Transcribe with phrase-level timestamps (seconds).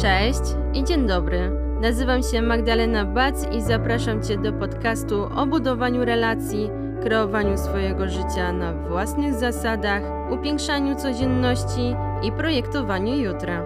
[0.00, 0.40] Cześć
[0.74, 1.50] i dzień dobry.
[1.80, 6.70] Nazywam się Magdalena Bac i zapraszam Cię do podcastu o budowaniu relacji,
[7.02, 13.62] kreowaniu swojego życia na własnych zasadach, upiększaniu codzienności i projektowaniu jutra.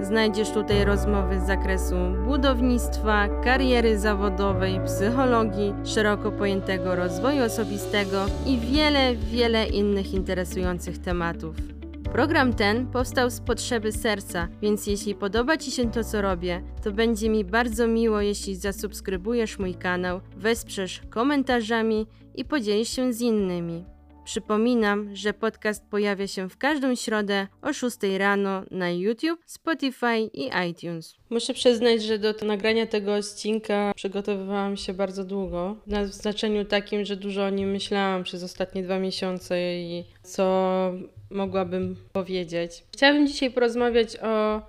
[0.00, 1.94] Znajdziesz tutaj rozmowy z zakresu
[2.26, 11.73] budownictwa, kariery zawodowej, psychologii, szeroko pojętego rozwoju osobistego i wiele, wiele innych interesujących tematów.
[12.14, 16.92] Program ten powstał z potrzeby serca, więc jeśli podoba Ci się to, co robię, to
[16.92, 23.84] będzie mi bardzo miło, jeśli zasubskrybujesz mój kanał, wesprzesz komentarzami i podzielisz się z innymi.
[24.24, 30.50] Przypominam, że podcast pojawia się w każdą środę o 6 rano na YouTube, Spotify i
[30.70, 31.14] iTunes.
[31.30, 35.76] Muszę przyznać, że do nagrania tego odcinka przygotowywałam się bardzo długo.
[35.86, 40.92] Na znaczeniu takim, że dużo o nim myślałam przez ostatnie dwa miesiące i co
[41.34, 42.84] mogłabym powiedzieć.
[42.92, 44.62] Chciałabym dzisiaj porozmawiać o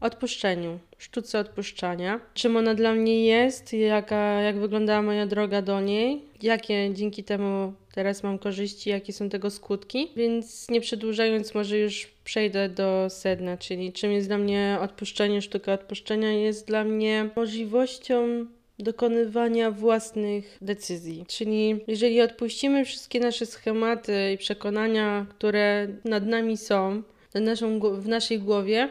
[0.00, 2.20] odpuszczeniu, sztuce odpuszczania.
[2.34, 7.72] Czym ona dla mnie jest, jaka, jak wyglądała moja droga do niej, jakie dzięki temu
[7.94, 10.10] teraz mam korzyści, jakie są tego skutki.
[10.16, 15.72] Więc nie przedłużając, może już przejdę do sedna, czyli czym jest dla mnie odpuszczenie, sztuka
[15.72, 18.46] odpuszczenia jest dla mnie możliwością
[18.82, 21.24] dokonywania własnych decyzji.
[21.28, 27.02] Czyli jeżeli odpuścimy wszystkie nasze schematy i przekonania, które nad nami są,
[27.34, 28.88] naszą, w naszej głowie,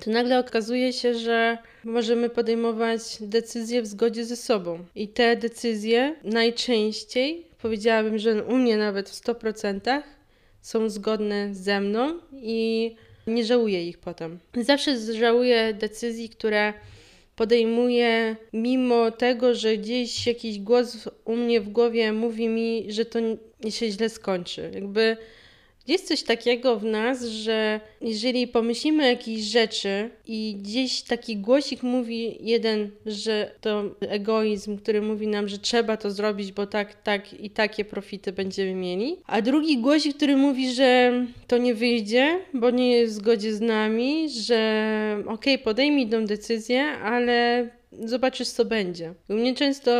[0.00, 4.84] to nagle okazuje się, że możemy podejmować decyzje w zgodzie ze sobą.
[4.94, 10.02] I te decyzje najczęściej, powiedziałabym, że u mnie nawet w 100%
[10.62, 12.94] są zgodne ze mną i
[13.26, 14.38] nie żałuję ich potem.
[14.56, 16.72] Zawsze żałuję decyzji, które
[17.36, 23.18] podejmuję, mimo tego, że gdzieś jakiś głos u mnie w głowie mówi mi, że to
[23.70, 24.70] się źle skończy.
[24.74, 25.16] Jakby
[25.88, 31.82] jest coś takiego w nas, że jeżeli pomyślimy o jakiejś rzeczy i gdzieś taki głosik
[31.82, 37.40] mówi jeden, że to egoizm, który mówi nam, że trzeba to zrobić, bo tak, tak
[37.40, 41.12] i takie profity będziemy mieli, a drugi głosik, który mówi, że
[41.46, 46.24] to nie wyjdzie, bo nie jest w zgodzie z nami, że okej, okay, podejmij tą
[46.24, 47.68] decyzję, ale
[48.04, 49.14] zobaczysz co będzie.
[49.28, 49.92] U mnie często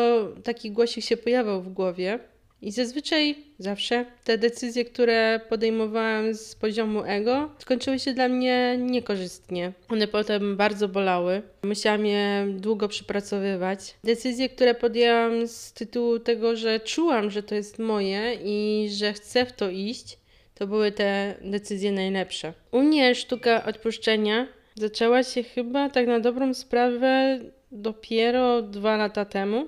[0.45, 2.19] taki głosik się pojawiał w głowie.
[2.63, 9.73] I zazwyczaj, zawsze, te decyzje, które podejmowałam z poziomu ego, skończyły się dla mnie niekorzystnie.
[9.89, 11.43] One potem bardzo bolały.
[11.63, 13.95] Musiałam je długo przypracowywać.
[14.05, 19.47] Decyzje, które podjęłam z tytułu tego, że czułam, że to jest moje i że chcę
[19.47, 20.19] w to iść,
[20.55, 22.53] to były te decyzje najlepsze.
[22.73, 27.41] U mnie sztuka odpuszczenia zaczęła się chyba tak na dobrą sprawę
[27.73, 29.67] dopiero dwa lata temu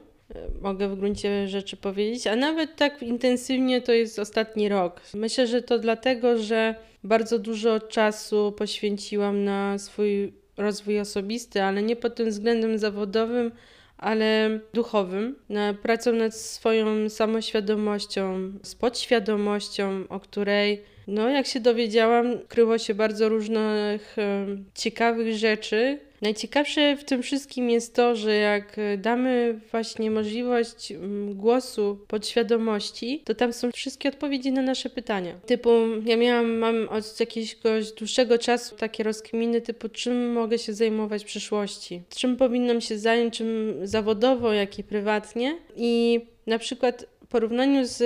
[0.60, 5.00] mogę w gruncie rzeczy powiedzieć, a nawet tak intensywnie to jest ostatni rok.
[5.14, 6.74] Myślę, że to dlatego, że
[7.04, 13.52] bardzo dużo czasu poświęciłam na swój rozwój osobisty, ale nie pod tym względem zawodowym,
[13.98, 22.38] ale duchowym, na pracę nad swoją samoświadomością, z podświadomością, o której, no jak się dowiedziałam,
[22.48, 28.76] kryło się bardzo różnych e, ciekawych rzeczy, Najciekawsze w tym wszystkim jest to, że jak
[28.98, 35.34] damy właśnie możliwość mm, głosu podświadomości, to tam są wszystkie odpowiedzi na nasze pytania.
[35.46, 35.70] Typu,
[36.04, 41.26] ja miałam, mam od jakiegoś dłuższego czasu takie rozkminy typu, czym mogę się zajmować w
[41.26, 45.58] przyszłości, czym powinnam się zająć, czym zawodowo, jak i prywatnie.
[45.76, 48.02] I na przykład w porównaniu z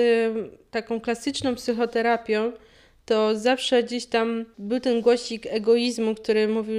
[0.71, 2.51] taką klasyczną psychoterapią,
[3.09, 6.75] to zawsze gdzieś tam był ten głosik egoizmu, który mówił,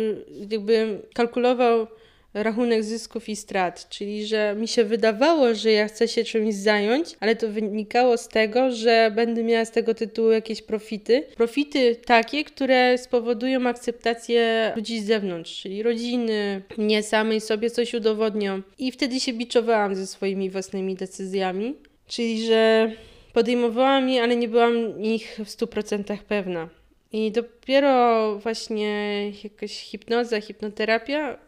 [0.50, 1.86] jakby kalkulował
[2.34, 7.16] rachunek zysków i strat, czyli że mi się wydawało, że ja chcę się czymś zająć,
[7.20, 11.22] ale to wynikało z tego, że będę miała z tego tytułu jakieś profity.
[11.36, 18.62] Profity takie, które spowodują akceptację ludzi z zewnątrz, czyli rodziny, mnie samej sobie coś udowodnią.
[18.78, 21.74] I wtedy się biczowałam ze swoimi własnymi decyzjami,
[22.06, 22.90] czyli że
[23.32, 26.68] podejmowałam je, ale nie byłam ich w 100% pewna.
[27.12, 31.38] I dopiero właśnie jakaś hipnoza, hipnoterapia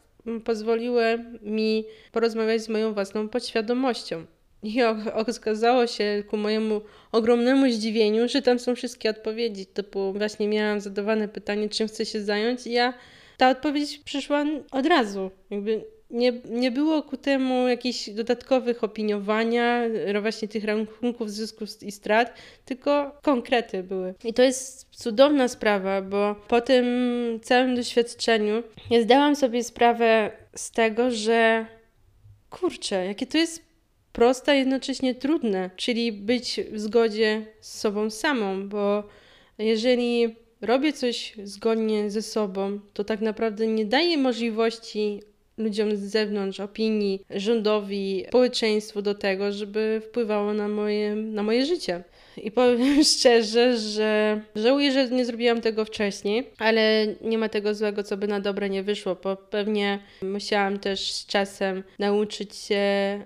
[0.45, 4.25] pozwoliły mi porozmawiać z moją własną podświadomością.
[4.63, 4.83] I
[5.13, 6.81] okazało się ku mojemu
[7.13, 9.67] ogromnemu zdziwieniu, że tam są wszystkie odpowiedzi.
[9.67, 12.95] Typu właśnie miałam zadawane pytanie, czym chcę się zająć i ja
[13.37, 15.31] ta odpowiedź przyszła od razu.
[15.51, 19.83] Jakby nie, nie było ku temu jakichś dodatkowych opiniowania,
[20.21, 24.15] właśnie tych rachunków zysków i strat, tylko konkrety były.
[24.25, 26.87] I to jest cudowna sprawa, bo po tym
[27.43, 28.63] całym doświadczeniu
[29.03, 31.67] zdałam sobie sprawę z tego, że
[32.51, 33.63] kurczę, jakie to jest
[34.13, 39.05] proste, a jednocześnie trudne, czyli być w zgodzie z sobą samą, bo
[39.59, 45.21] jeżeli robię coś zgodnie ze sobą, to tak naprawdę nie daje możliwości
[45.63, 52.03] ludziom z zewnątrz, opinii, rządowi, społeczeństwu do tego, żeby wpływało na moje, na moje życie.
[52.37, 58.03] I powiem szczerze, że żałuję, że nie zrobiłam tego wcześniej, ale nie ma tego złego,
[58.03, 62.83] co by na dobre nie wyszło, bo pewnie musiałam też z czasem nauczyć się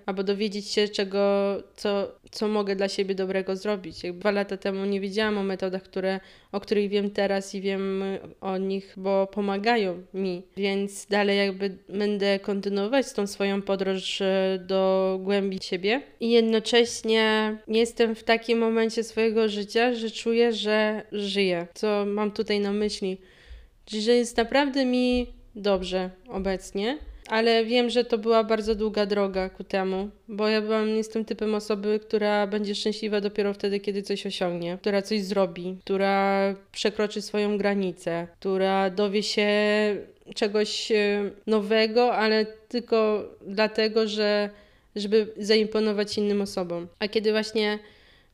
[0.06, 4.04] albo dowiedzieć się czego, co, co mogę dla siebie dobrego zrobić.
[4.04, 6.20] Jak dwa lata temu nie wiedziałam o metodach, które,
[6.52, 8.04] o których wiem teraz i wiem
[8.40, 15.18] o nich, bo pomagają mi, więc dalej jakby będę kontynuować tą swoją podróż e, do
[15.22, 21.66] głębi siebie i jednocześnie jestem w takim momencie swojego życia, że czuję, że żyję.
[21.74, 23.20] Co mam tutaj na myśli?
[23.86, 29.64] Że jest naprawdę mi dobrze obecnie ale wiem, że to była bardzo długa droga ku
[29.64, 34.78] temu, bo ja byłam, jestem typem osoby, która będzie szczęśliwa dopiero wtedy, kiedy coś osiągnie,
[34.80, 39.48] która coś zrobi, która przekroczy swoją granicę, która dowie się
[40.34, 44.50] czegoś e, nowego, ale tylko dlatego, że
[44.96, 46.86] żeby zaimponować innym osobom.
[46.98, 47.78] A kiedy właśnie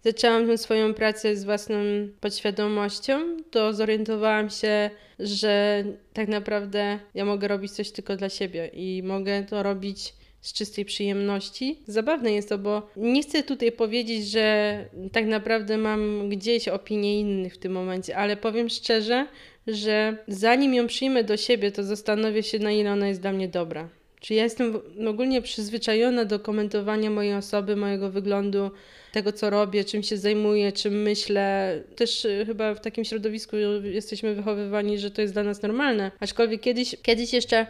[0.02, 1.76] zaczęłam tę swoją pracę z własną
[2.20, 9.02] podświadomością, to zorientowałam się, że tak naprawdę ja mogę robić coś tylko dla siebie i
[9.02, 11.78] mogę to robić z czystej przyjemności.
[11.86, 14.76] Zabawne jest to, bo nie chcę tutaj powiedzieć, że
[15.12, 19.26] tak naprawdę mam gdzieś opinię innych w tym momencie, ale powiem szczerze,
[19.66, 23.48] że zanim ją przyjmę do siebie, to zastanowię się, na ile ona jest dla mnie
[23.48, 23.88] dobra.
[24.22, 28.70] Czy ja jestem ogólnie przyzwyczajona do komentowania mojej osoby, mojego wyglądu,
[29.12, 31.78] tego, co robię, czym się zajmuję, czym myślę.
[31.96, 36.10] Też y, chyba w takim środowisku jesteśmy wychowywani, że to jest dla nas normalne.
[36.20, 37.66] Aczkolwiek kiedyś, kiedyś jeszcze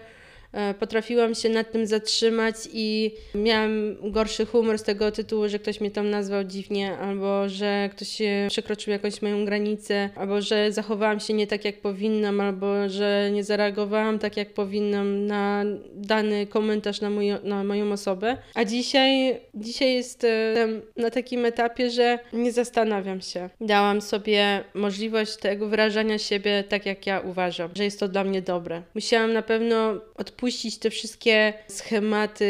[0.78, 5.90] potrafiłam się nad tym zatrzymać i miałam gorszy humor z tego tytułu, że ktoś mnie
[5.90, 8.18] tam nazwał dziwnie, albo że ktoś
[8.48, 13.44] przekroczył jakąś moją granicę, albo że zachowałam się nie tak, jak powinnam, albo że nie
[13.44, 15.64] zareagowałam tak, jak powinnam na
[15.94, 18.36] dany komentarz na, mój, na moją osobę.
[18.54, 23.50] A dzisiaj, dzisiaj jestem na takim etapie, że nie zastanawiam się.
[23.60, 28.42] Dałam sobie możliwość tego wyrażania siebie tak, jak ja uważam, że jest to dla mnie
[28.42, 28.82] dobre.
[28.94, 32.44] Musiałam na pewno odpuścić odpuścić te wszystkie schematy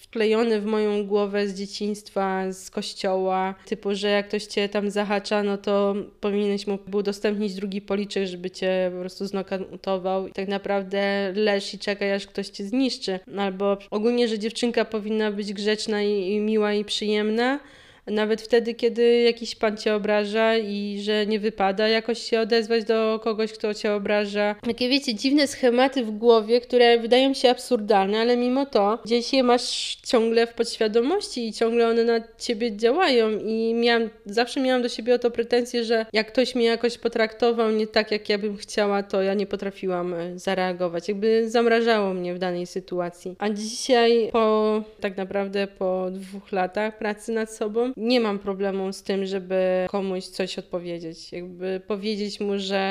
[0.00, 5.42] wklejone w moją głowę z dzieciństwa, z kościoła, typu, że jak ktoś cię tam zahacza,
[5.42, 10.28] no to powinieneś mu udostępnić drugi policzek, żeby cię po prostu znokautował.
[10.28, 13.20] I tak naprawdę leż i czekaj, aż ktoś cię zniszczy.
[13.38, 17.60] Albo ogólnie, że dziewczynka powinna być grzeczna i, i miła i przyjemna,
[18.06, 23.20] nawet wtedy, kiedy jakiś pan cię obraża i że nie wypada jakoś się odezwać do
[23.24, 24.54] kogoś, kto cię obraża.
[24.66, 29.42] Takie wiecie, dziwne schematy w głowie, które wydają się absurdalne, ale mimo to gdzieś je
[29.42, 34.88] masz ciągle w podświadomości i ciągle one na ciebie działają i miałam, zawsze miałam do
[34.88, 38.56] siebie o to pretensje, że jak ktoś mnie jakoś potraktował nie tak, jak ja bym
[38.56, 41.08] chciała, to ja nie potrafiłam e, zareagować.
[41.08, 43.36] Jakby zamrażało mnie w danej sytuacji.
[43.38, 49.02] A dzisiaj po tak naprawdę po dwóch latach pracy nad sobą nie mam problemu z
[49.02, 51.32] tym, żeby komuś coś odpowiedzieć.
[51.32, 52.82] Jakby powiedzieć mu, że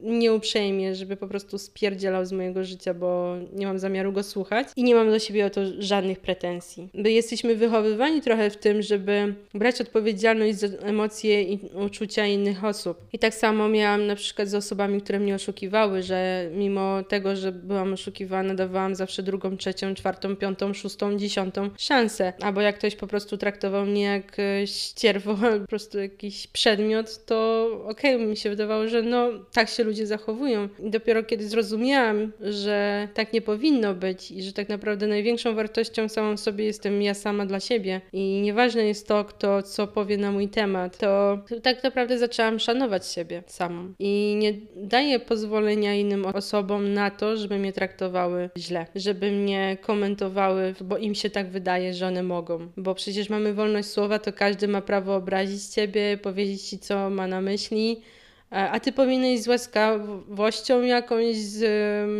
[0.00, 4.68] nie uprzejmie, żeby po prostu spierdzielał z mojego życia, bo nie mam zamiaru go słuchać
[4.76, 6.88] i nie mam do siebie o to żadnych pretensji.
[6.94, 12.98] My jesteśmy wychowywani trochę w tym, żeby brać odpowiedzialność za emocje i uczucia innych osób.
[13.12, 17.52] I tak samo miałam na przykład z osobami, które mnie oszukiwały, że mimo tego, że
[17.52, 22.32] byłam oszukiwana, dawałam zawsze drugą, trzecią, czwartą, piątą, szóstą, dziesiątą szansę.
[22.40, 24.35] Albo jak ktoś po prostu traktował mnie jak
[24.66, 29.84] ścierwo po prostu jakiś przedmiot, to okej, okay, mi się wydawało, że no tak się
[29.84, 30.68] ludzie zachowują.
[30.78, 36.08] I dopiero kiedy zrozumiałam, że tak nie powinno być i że tak naprawdę największą wartością
[36.08, 40.32] samą sobie jestem ja sama dla siebie i nieważne jest to, kto co powie na
[40.32, 46.92] mój temat, to tak naprawdę zaczęłam szanować siebie samą i nie daję pozwolenia innym osobom
[46.94, 52.06] na to, żeby mnie traktowały źle, żeby mnie komentowały, bo im się tak wydaje, że
[52.06, 52.68] one mogą.
[52.76, 57.26] Bo przecież mamy wolność słowa, to każdy ma prawo obrazić ciebie, powiedzieć ci, co ma
[57.26, 58.02] na myśli,
[58.50, 61.62] a ty powinieneś z łaskawością jakąś, z,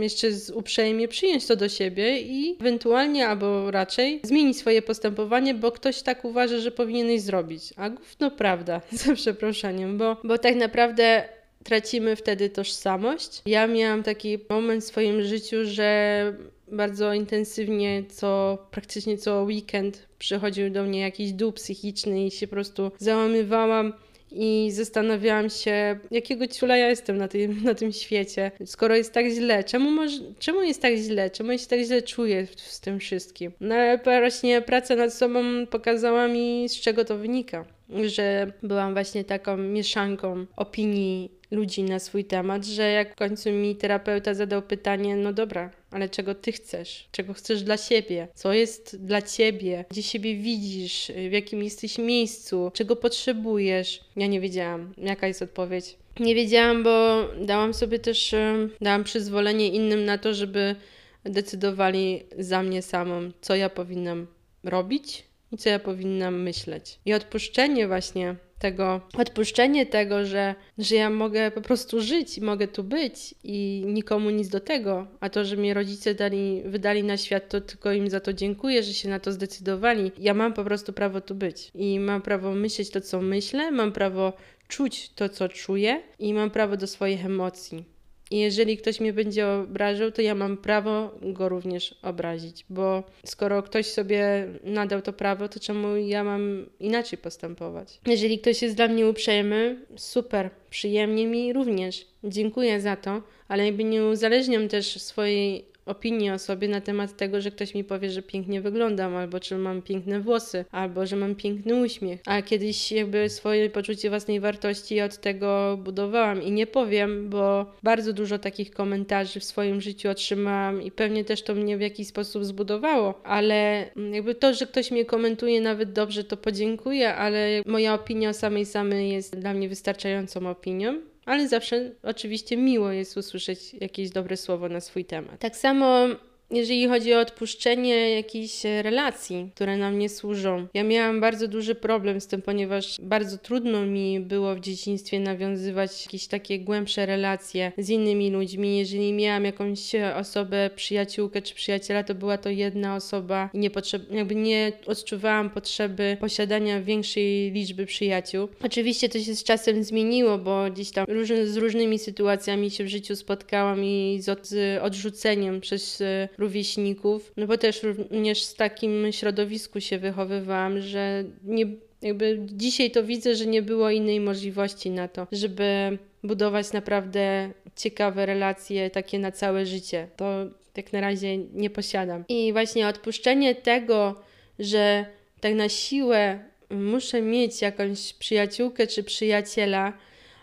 [0.02, 5.72] jeszcze z uprzejmie przyjąć to do siebie i ewentualnie, albo raczej zmienić swoje postępowanie, bo
[5.72, 7.62] ktoś tak uważa, że powinieneś zrobić.
[7.76, 11.28] A gówno prawda, za przeproszeniem, bo, bo tak naprawdę
[11.64, 13.42] tracimy wtedy tożsamość.
[13.46, 16.32] Ja miałam taki moment w swoim życiu, że
[16.72, 22.50] bardzo intensywnie, co praktycznie co weekend przychodził do mnie jakiś dół psychiczny i się po
[22.50, 23.92] prostu załamywałam
[24.30, 28.50] i zastanawiałam się, jakiego ciula ja jestem na tym, na tym świecie.
[28.64, 31.30] Skoro jest tak źle, czemu, może, czemu jest tak źle?
[31.30, 33.52] Czemu ja się tak źle czuję z tym wszystkim?
[33.60, 37.64] No ale właśnie praca nad sobą pokazała mi, z czego to wynika
[38.06, 43.76] że byłam właśnie taką mieszanką opinii ludzi na swój temat, że jak w końcu mi
[43.76, 47.08] terapeuta zadał pytanie, no dobra, ale czego ty chcesz?
[47.12, 48.28] Czego chcesz dla siebie?
[48.34, 49.84] Co jest dla ciebie?
[49.90, 51.12] Gdzie siebie widzisz?
[51.28, 52.70] W jakim jesteś miejscu?
[52.74, 54.00] Czego potrzebujesz?
[54.16, 55.96] Ja nie wiedziałam, jaka jest odpowiedź.
[56.20, 58.34] Nie wiedziałam, bo dałam sobie też,
[58.80, 60.76] dałam przyzwolenie innym na to, żeby
[61.24, 64.26] decydowali za mnie samą, co ja powinnam
[64.64, 66.98] robić i co ja powinnam myśleć.
[67.04, 72.68] I odpuszczenie właśnie tego, odpuszczenie tego, że, że ja mogę po prostu żyć i mogę
[72.68, 77.16] tu być i nikomu nic do tego, a to, że mnie rodzice dali, wydali na
[77.16, 80.12] świat, to tylko im za to dziękuję, że się na to zdecydowali.
[80.18, 83.92] Ja mam po prostu prawo tu być i mam prawo myśleć to, co myślę, mam
[83.92, 84.32] prawo
[84.68, 87.95] czuć to, co czuję i mam prawo do swoich emocji.
[88.30, 93.62] I jeżeli ktoś mnie będzie obrażał, to ja mam prawo go również obrazić, bo skoro
[93.62, 98.00] ktoś sobie nadał to prawo, to czemu ja mam inaczej postępować?
[98.06, 102.06] Jeżeli ktoś jest dla mnie uprzejmy, super, przyjemnie mi również.
[102.24, 107.40] Dziękuję za to, ale jakby nie uzależniam też swojej opinię o sobie na temat tego,
[107.40, 111.34] że ktoś mi powie, że pięknie wyglądam, albo czy mam piękne włosy, albo że mam
[111.34, 112.20] piękny uśmiech.
[112.26, 118.12] A kiedyś jakby swoje poczucie własnej wartości od tego budowałam i nie powiem, bo bardzo
[118.12, 122.44] dużo takich komentarzy w swoim życiu otrzymałam i pewnie też to mnie w jakiś sposób
[122.44, 128.30] zbudowało, ale jakby to, że ktoś mnie komentuje nawet dobrze, to podziękuję, ale moja opinia
[128.30, 134.10] o samej samej jest dla mnie wystarczającą opinią ale zawsze oczywiście miło jest usłyszeć jakieś
[134.10, 135.40] dobre słowo na swój temat.
[135.40, 136.06] Tak samo
[136.50, 140.66] jeżeli chodzi o odpuszczenie jakichś relacji, które nam nie służą.
[140.74, 146.04] Ja miałam bardzo duży problem z tym, ponieważ bardzo trudno mi było w dzieciństwie nawiązywać
[146.06, 148.78] jakieś takie głębsze relacje z innymi ludźmi.
[148.78, 154.02] Jeżeli miałam jakąś osobę, przyjaciółkę czy przyjaciela, to była to jedna osoba i nie potrzeb,
[154.10, 158.48] jakby nie odczuwałam potrzeby posiadania większej liczby przyjaciół.
[158.62, 161.06] Oczywiście to się z czasem zmieniło, bo gdzieś tam
[161.44, 166.02] z różnymi sytuacjami się w życiu spotkałam i z, od, z odrzuceniem przez
[166.38, 171.66] rówieśników, no bo też również z takim środowisku się wychowywałam, że nie,
[172.02, 178.26] jakby dzisiaj to widzę, że nie było innej możliwości na to, żeby budować naprawdę ciekawe
[178.26, 180.08] relacje takie na całe życie.
[180.16, 180.26] To
[180.72, 182.24] tak na razie nie posiadam.
[182.28, 184.14] I właśnie odpuszczenie tego,
[184.58, 185.06] że
[185.40, 186.38] tak na siłę
[186.70, 189.92] muszę mieć jakąś przyjaciółkę czy przyjaciela,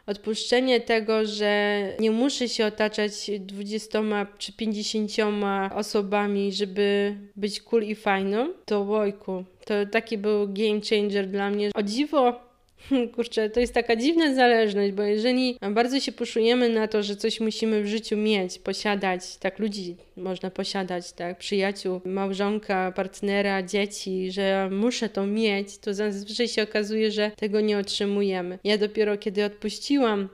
[0.07, 7.95] odpuszczenie tego, że nie muszę się otaczać dwudziestoma czy pięćdziesięcioma osobami, żeby być cool i
[7.95, 11.69] fajną, to wojku, to taki był game changer dla mnie.
[11.75, 12.42] O dziwo
[13.15, 17.39] Kurczę, to jest taka dziwna zależność, bo jeżeli bardzo się puszujemy na to, że coś
[17.39, 24.69] musimy w życiu mieć, posiadać, tak ludzi można posiadać, tak, przyjaciół, małżonka, partnera, dzieci, że
[24.71, 28.59] muszę to mieć, to zazwyczaj się okazuje, że tego nie otrzymujemy.
[28.63, 30.29] Ja dopiero kiedy odpuściłam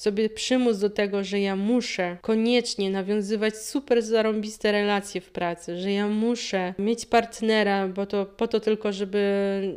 [0.00, 5.92] sobie przymus do tego, że ja muszę koniecznie nawiązywać super zarąbiste relacje w pracy, że
[5.92, 9.20] ja muszę mieć partnera, bo to po to tylko, żeby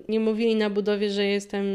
[0.10, 1.66] nie mówili na budowie, że jestem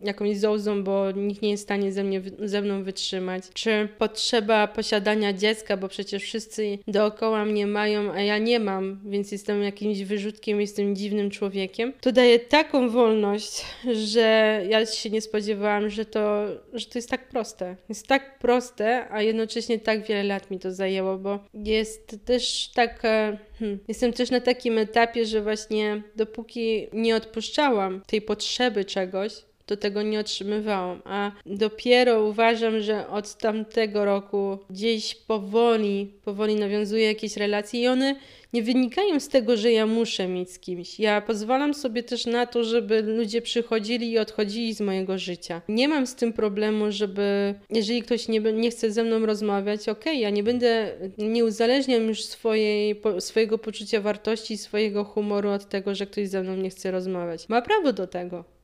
[0.00, 3.42] jakąś zołzą, bo nikt nie jest w stanie ze, mnie, ze mną wytrzymać.
[3.54, 9.32] Czy potrzeba posiadania dziecka, bo przecież wszyscy dookoła mnie mają, a ja nie mam, więc
[9.32, 11.92] jestem jakimś wyrzutkiem, jestem dziwnym człowiekiem.
[12.00, 17.28] To daje taką wolność, że ja się nie spodziewałam, że to, że to jest tak
[17.28, 22.70] proste jest tak proste, a jednocześnie tak wiele lat mi to zajęło, bo jest też
[22.74, 23.04] tak.
[23.04, 29.32] E, hmm, jestem też na takim etapie, że właśnie dopóki nie odpuszczałam tej potrzeby czegoś,
[29.66, 31.02] to tego nie otrzymywałam.
[31.04, 38.16] A dopiero uważam, że od tamtego roku gdzieś powoli, powoli nawiązuję jakieś relacje i one
[38.52, 41.00] nie wynikają z tego, że ja muszę mieć z kimś.
[41.00, 45.62] Ja pozwalam sobie też na to, żeby ludzie przychodzili i odchodzili z mojego życia.
[45.68, 50.12] Nie mam z tym problemu, żeby jeżeli ktoś nie, nie chce ze mną rozmawiać, okej,
[50.12, 55.68] okay, ja nie będę, nie uzależniam już swojej, po, swojego poczucia wartości, swojego humoru od
[55.68, 57.48] tego, że ktoś ze mną nie chce rozmawiać.
[57.48, 58.55] Ma prawo do tego.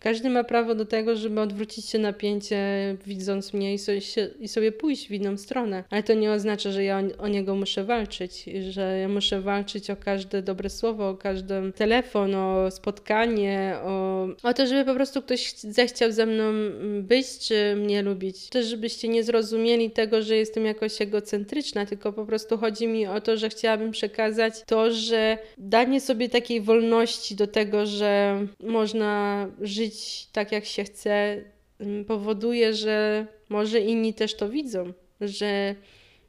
[0.00, 2.58] Każdy ma prawo do tego, żeby odwrócić się napięcie,
[3.06, 4.00] widząc mnie i sobie,
[4.40, 5.84] i sobie pójść w inną stronę.
[5.90, 9.90] Ale to nie oznacza, że ja o, o, niego muszę walczyć, że ja muszę walczyć
[9.90, 15.22] o każde dobre słowo, o każdy telefon, o spotkanie, o, o to, żeby po prostu
[15.22, 16.52] ktoś zechciał ze mną
[17.02, 18.48] być czy mnie lubić.
[18.48, 23.20] Też, żebyście nie zrozumieli tego, że jestem jakoś egocentryczna, tylko po prostu chodzi mi o
[23.20, 29.87] to, że chciałabym przekazać to, że danie sobie takiej wolności do tego, że można żyć
[29.88, 31.36] żyć tak, jak się chce,
[31.80, 35.74] mm, powoduje, że może inni też to widzą, że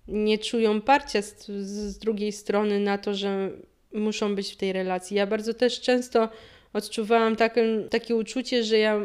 [0.08, 3.50] nie czują parcia z, z drugiej strony na to, że
[3.94, 5.18] muszą być w tej relacji.
[5.18, 6.30] Ja bardzo też często
[6.74, 9.00] odczuwałam takie, takie uczucie, że ja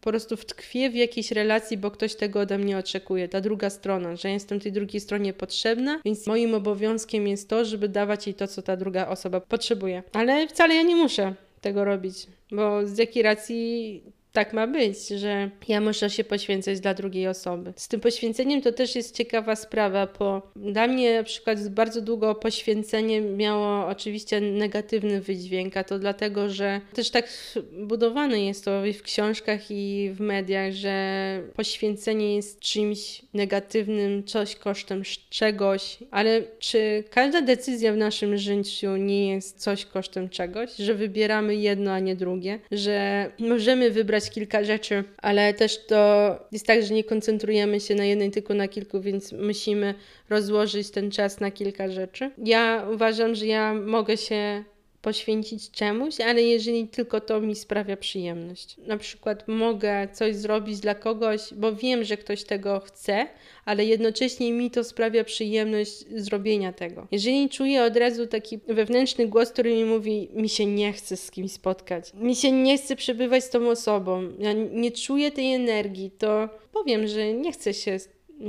[0.00, 4.16] po prostu tkwię w jakiejś relacji, bo ktoś tego ode mnie oczekuje, ta druga strona,
[4.16, 8.46] że jestem tej drugiej stronie potrzebna, więc moim obowiązkiem jest to, żeby dawać jej to,
[8.48, 10.02] co ta druga osoba potrzebuje.
[10.12, 15.50] Ale wcale ja nie muszę tego robić, bo z jakiej racji tak ma być, że
[15.68, 17.72] ja muszę się poświęcać dla drugiej osoby.
[17.76, 22.34] Z tym poświęceniem to też jest ciekawa sprawa, bo dla mnie na przykład bardzo długo
[22.34, 27.28] poświęcenie miało oczywiście negatywny wydźwięk, a to dlatego, że też tak
[27.72, 35.02] budowane jest to w książkach i w mediach, że poświęcenie jest czymś negatywnym, coś kosztem
[35.30, 41.56] czegoś, ale czy każda decyzja w naszym życiu nie jest coś kosztem czegoś, że wybieramy
[41.56, 46.94] jedno, a nie drugie, że możemy wybrać kilka rzeczy, ale też to jest tak, że
[46.94, 49.94] nie koncentrujemy się na jednej, tylko na kilku, więc musimy
[50.30, 52.30] rozłożyć ten czas na kilka rzeczy.
[52.44, 54.64] Ja uważam, że ja mogę się
[55.02, 58.76] poświęcić czemuś, ale jeżeli tylko to mi sprawia przyjemność.
[58.86, 63.26] Na przykład mogę coś zrobić dla kogoś, bo wiem, że ktoś tego chce,
[63.64, 67.06] ale jednocześnie mi to sprawia przyjemność zrobienia tego.
[67.10, 71.30] Jeżeli czuję od razu taki wewnętrzny głos, który mi mówi, mi się nie chce z
[71.30, 76.10] kimś spotkać, mi się nie chce przebywać z tą osobą, ja nie czuję tej energii,
[76.18, 77.98] to powiem, że nie chcę się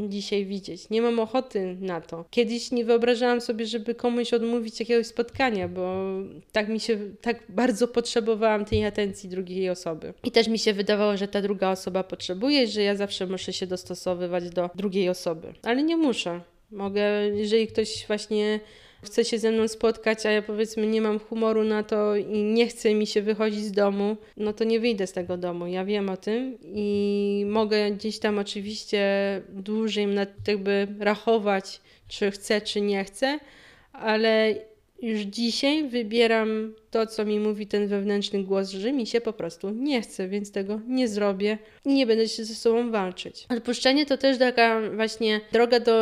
[0.10, 0.90] dzisiaj widzieć.
[0.90, 2.26] Nie mam ochoty na to.
[2.30, 6.06] Kiedyś nie wyobrażałam sobie, żeby komuś odmówić jakiegoś spotkania, bo
[6.52, 10.14] tak mi się, tak bardzo potrzebowałam tej atencji drugiej osoby.
[10.24, 13.68] I też mi się wydawało, że ta druga osoba potrzebuje, że ja zawsze muszę się
[13.68, 15.54] dostosowywać do drugiej osoby.
[15.64, 16.42] Ale nie muszę.
[16.72, 18.60] Mogę, jeżeli ktoś właśnie
[19.04, 22.68] chce się ze mną spotkać, a ja powiedzmy nie mam humoru na to i nie
[22.68, 25.68] chce mi się wychodzić z domu, no to nie wyjdę z tego domu.
[25.68, 29.02] Ja wiem o tym i mogę gdzieś tam oczywiście
[29.50, 33.40] dłużej nad jakby rachować, czy chcę, czy nie chcę,
[33.94, 34.56] ale
[35.02, 39.70] już dzisiaj wybieram to, co mi mówi ten wewnętrzny głos, że mi się po prostu
[39.70, 43.46] nie chce, więc tego nie zrobię i nie będę się ze sobą walczyć.
[43.50, 45.94] Odpuszczenie to też taka właśnie droga do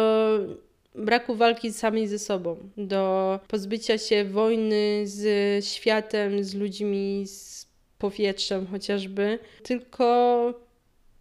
[0.96, 8.68] braku walki samej ze sobą, do pozbycia się wojny z światem, z ludźmi, z powietrzem
[8.68, 10.54] chociażby, tylko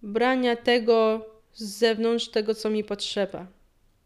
[0.03, 3.47] brania tego z zewnątrz, tego co mi potrzeba.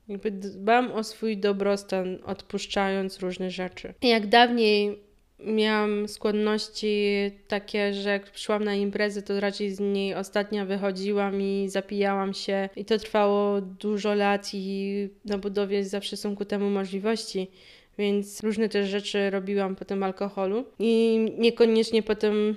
[0.08, 3.94] Jakby dbam o swój dobrostan, odpuszczając różne rzeczy.
[4.02, 4.98] Jak dawniej
[5.46, 11.66] miałam skłonności takie, że jak przyszłam na imprezę, to raczej z niej ostatnia wychodziłam i
[11.68, 12.68] zapijałam się.
[12.76, 17.50] I to trwało dużo lat i na budowie zawsze są ku temu możliwości.
[17.98, 22.56] Więc różne też rzeczy robiłam po tym alkoholu i niekoniecznie potem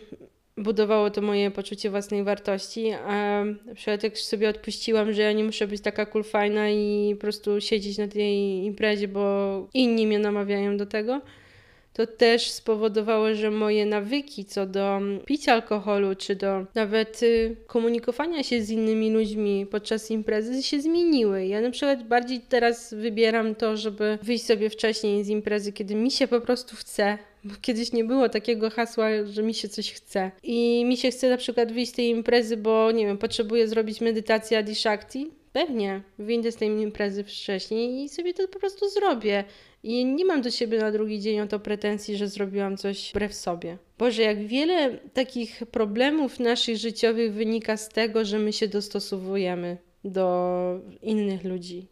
[0.57, 5.43] budowało to moje poczucie własnej wartości, a na przykład jak sobie odpuściłam, że ja nie
[5.43, 10.19] muszę być taka cool, fajna i po prostu siedzieć na tej imprezie, bo inni mnie
[10.19, 11.21] namawiają do tego,
[11.97, 18.43] to też spowodowało, że moje nawyki co do picia alkoholu, czy do nawet y, komunikowania
[18.43, 21.45] się z innymi ludźmi podczas imprezy się zmieniły.
[21.45, 26.11] Ja na przykład bardziej teraz wybieram to, żeby wyjść sobie wcześniej z imprezy, kiedy mi
[26.11, 30.31] się po prostu chce, bo kiedyś nie było takiego hasła, że mi się coś chce.
[30.43, 34.01] I mi się chce na przykład wyjść z tej imprezy, bo nie wiem, potrzebuję zrobić
[34.01, 35.31] medytację Adi Shakti.
[35.53, 39.43] Pewnie, wyjdę z tej imprezy wcześniej i sobie to po prostu zrobię.
[39.83, 43.33] I nie mam do siebie na drugi dzień o to pretensji, że zrobiłam coś wbrew
[43.33, 43.77] sobie.
[43.97, 50.79] Boże, jak wiele takich problemów naszych życiowych wynika z tego, że my się dostosowujemy do
[51.01, 51.87] innych ludzi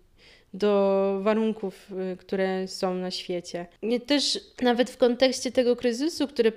[0.57, 3.65] do warunków, y, które są na świecie.
[4.05, 6.51] Też nawet w kontekście tego kryzysu, który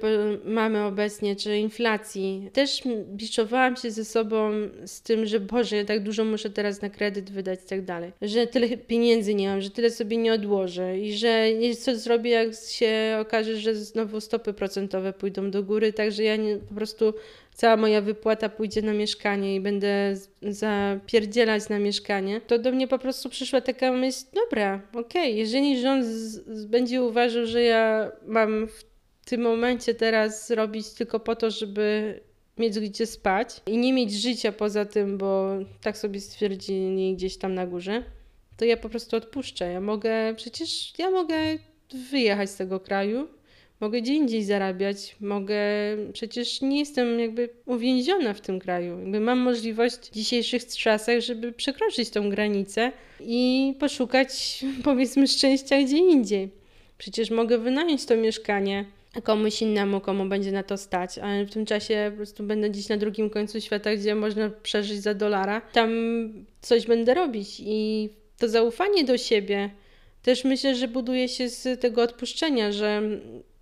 [0.44, 4.50] mamy obecnie, czy inflacji, też biczowałam się ze sobą
[4.84, 8.12] z tym, że Boże, ja tak dużo muszę teraz na kredyt wydać i tak dalej,
[8.22, 11.46] że tyle pieniędzy nie mam, że tyle sobie nie odłożę i że
[11.80, 16.56] co zrobię, jak się okaże, że znowu stopy procentowe pójdą do góry, także ja nie,
[16.56, 17.14] po prostu
[17.58, 22.98] cała moja wypłata pójdzie na mieszkanie i będę zapierdzielać na mieszkanie, to do mnie po
[22.98, 26.06] prostu przyszła taka myśl, dobra, okej, okay, jeżeli rząd
[26.66, 28.84] będzie uważał, że ja mam w
[29.24, 32.20] tym momencie teraz robić tylko po to, żeby
[32.58, 37.54] mieć gdzie spać i nie mieć życia poza tym, bo tak sobie stwierdzili gdzieś tam
[37.54, 38.02] na górze,
[38.56, 39.72] to ja po prostu odpuszczę.
[39.72, 41.36] Ja mogę, przecież ja mogę
[42.10, 43.28] wyjechać z tego kraju,
[43.80, 45.56] mogę gdzie indziej zarabiać, mogę,
[46.12, 48.98] przecież nie jestem jakby uwięziona w tym kraju.
[49.00, 55.98] Jakby mam możliwość w dzisiejszych czasach, żeby przekroczyć tą granicę i poszukać powiedzmy szczęścia gdzie
[55.98, 56.48] indziej.
[56.98, 58.84] Przecież mogę wynająć to mieszkanie
[59.22, 62.88] komuś innemu, komu będzie na to stać, ale w tym czasie po prostu będę gdzieś
[62.88, 65.60] na drugim końcu świata, gdzie można przeżyć za dolara.
[65.60, 65.90] Tam
[66.60, 69.70] coś będę robić i to zaufanie do siebie
[70.22, 73.02] też myślę, że buduje się z tego odpuszczenia, że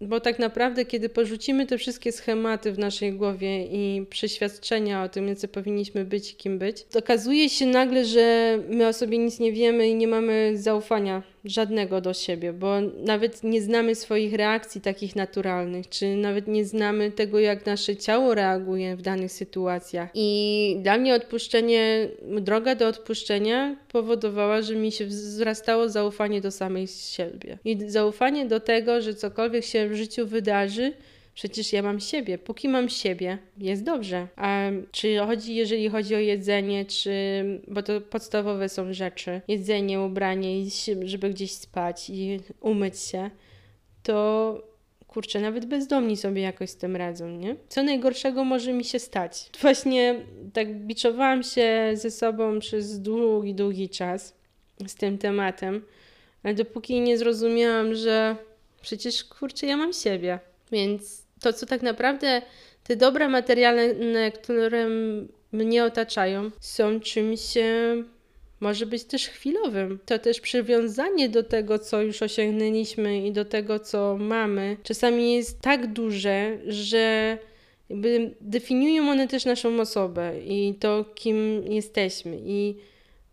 [0.00, 5.36] Bo tak naprawdę, kiedy porzucimy te wszystkie schematy w naszej głowie i przeświadczenia o tym,
[5.36, 9.52] co powinniśmy być i kim być, okazuje się nagle, że my o sobie nic nie
[9.52, 15.16] wiemy i nie mamy zaufania żadnego do siebie, bo nawet nie znamy swoich reakcji takich
[15.16, 20.10] naturalnych, czy nawet nie znamy tego, jak nasze ciało reaguje w danych sytuacjach.
[20.14, 22.08] I dla mnie odpuszczenie,
[22.40, 27.58] droga do odpuszczenia powodowała, że mi się wzrastało zaufanie do samej siebie.
[27.64, 30.92] I zaufanie do tego, że cokolwiek się w życiu wydarzy,
[31.36, 32.38] Przecież ja mam siebie.
[32.38, 34.28] Póki mam siebie, jest dobrze.
[34.36, 37.10] A czy chodzi, jeżeli chodzi o jedzenie, czy.
[37.68, 40.64] bo to podstawowe są rzeczy: jedzenie, ubranie,
[41.04, 43.30] żeby gdzieś spać i umyć się,
[44.02, 44.62] to
[45.06, 47.56] kurczę, nawet bezdomni sobie jakoś z tym radzą, nie?
[47.68, 49.50] Co najgorszego może mi się stać?
[49.60, 50.20] Właśnie
[50.52, 54.34] tak biczowałam się ze sobą przez długi, długi czas
[54.86, 55.84] z tym tematem,
[56.42, 58.36] ale dopóki nie zrozumiałam, że
[58.82, 60.38] przecież kurczę, ja mam siebie,
[60.72, 62.42] więc to, co tak naprawdę
[62.84, 64.88] te dobra materialne, które
[65.52, 67.54] mnie otaczają, są czymś
[68.60, 69.98] może być też chwilowym.
[70.06, 75.60] To też przywiązanie do tego, co już osiągnęliśmy i do tego, co mamy, czasami jest
[75.60, 77.38] tak duże, że
[77.90, 82.38] jakby definiują one też naszą osobę i to, kim jesteśmy.
[82.46, 82.76] I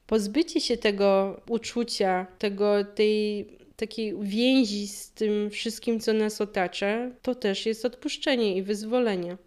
[0.07, 7.35] pozbycie się tego uczucia, tego, tej takiej więzi z tym wszystkim, co nas otacza, to
[7.35, 9.37] też jest odpuszczenie i wyzwolenie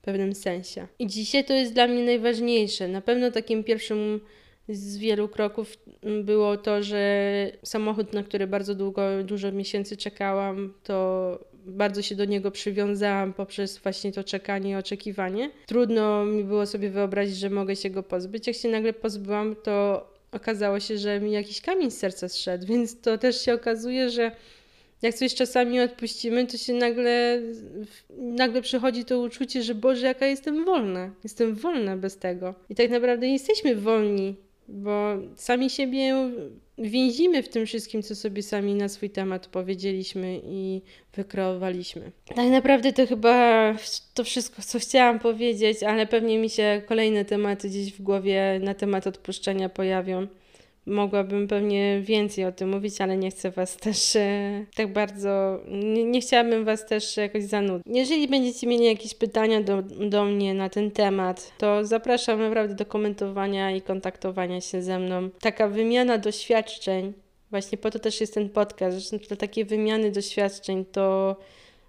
[0.00, 0.86] w pewnym sensie.
[0.98, 2.88] I dzisiaj to jest dla mnie najważniejsze.
[2.88, 4.20] Na pewno takim pierwszym
[4.68, 5.78] z wielu kroków
[6.24, 12.24] było to, że samochód, na który bardzo długo, dużo miesięcy czekałam, to bardzo się do
[12.24, 15.50] niego przywiązałam poprzez właśnie to czekanie i oczekiwanie.
[15.66, 18.46] Trudno mi było sobie wyobrazić, że mogę się go pozbyć.
[18.46, 23.00] Jak się nagle pozbyłam, to okazało się, że mi jakiś kamień z serca zszedł, więc
[23.00, 24.32] to też się okazuje, że
[25.02, 27.42] jak coś czasami odpuścimy, to się nagle,
[28.16, 31.10] nagle przychodzi to uczucie, że Boże, jaka jestem wolna.
[31.24, 32.54] Jestem wolna bez tego.
[32.70, 34.36] I tak naprawdę jesteśmy wolni,
[34.70, 36.30] bo sami siebie
[36.78, 40.82] więzimy w tym wszystkim, co sobie sami na swój temat powiedzieliśmy i
[41.14, 42.12] wykreowaliśmy.
[42.34, 43.74] Tak naprawdę to chyba
[44.14, 48.74] to wszystko, co chciałam powiedzieć, ale pewnie mi się kolejne tematy gdzieś w głowie na
[48.74, 50.26] temat odpuszczenia pojawią
[50.90, 56.04] mogłabym pewnie więcej o tym mówić, ale nie chcę Was też e, tak bardzo, nie,
[56.04, 57.86] nie, chciałabym Was też jakoś zanudzić.
[57.86, 62.86] Jeżeli będziecie mieli jakieś pytania do, do mnie na ten temat, to zapraszam naprawdę do
[62.86, 65.30] komentowania i kontaktowania się ze mną.
[65.40, 67.12] Taka wymiana doświadczeń,
[67.50, 68.98] właśnie po to też jest ten podcast,
[69.30, 71.36] że takie wymiany doświadczeń to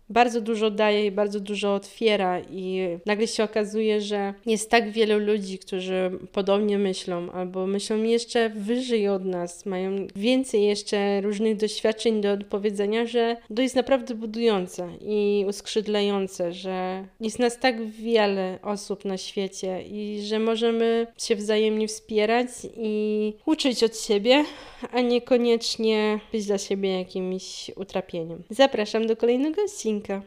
[0.09, 5.19] bardzo dużo daje i bardzo dużo otwiera, i nagle się okazuje, że jest tak wielu
[5.19, 12.21] ludzi, którzy podobnie myślą, albo myślą jeszcze wyżej od nas, mają więcej jeszcze różnych doświadczeń
[12.21, 19.05] do powiedzenia, że to jest naprawdę budujące i uskrzydlające, że jest nas tak wiele osób
[19.05, 24.45] na świecie i że możemy się wzajemnie wspierać i uczyć od siebie,
[24.91, 28.43] a niekoniecznie być dla siebie jakimś utrapieniem.
[28.49, 29.67] Zapraszam do kolejnego
[30.01, 30.21] odcinka.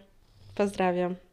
[0.54, 1.16] Pozdrawiam.